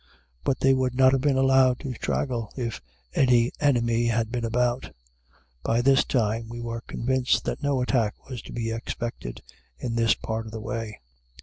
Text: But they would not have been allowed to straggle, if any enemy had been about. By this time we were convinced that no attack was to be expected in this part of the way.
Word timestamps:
But 0.43 0.61
they 0.61 0.73
would 0.73 0.95
not 0.95 1.11
have 1.11 1.21
been 1.21 1.37
allowed 1.37 1.79
to 1.81 1.93
straggle, 1.93 2.51
if 2.57 2.81
any 3.13 3.51
enemy 3.59 4.07
had 4.07 4.31
been 4.31 4.43
about. 4.43 4.91
By 5.61 5.83
this 5.83 6.03
time 6.03 6.49
we 6.49 6.59
were 6.59 6.81
convinced 6.81 7.45
that 7.45 7.61
no 7.61 7.83
attack 7.83 8.15
was 8.27 8.41
to 8.41 8.51
be 8.51 8.71
expected 8.71 9.43
in 9.77 9.93
this 9.93 10.15
part 10.15 10.47
of 10.47 10.51
the 10.53 10.59
way. 10.59 10.97